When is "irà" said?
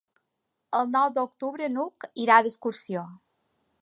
2.25-2.39